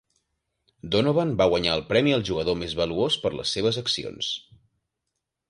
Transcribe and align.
Donovan 0.95 1.33
va 1.41 1.47
guanyar 1.51 1.75
el 1.79 1.83
premi 1.91 2.15
al 2.15 2.25
jugador 2.31 2.57
més 2.63 2.75
valuós 2.81 3.19
per 3.27 3.33
les 3.37 3.53
seves 3.59 3.79
accions. 3.85 4.33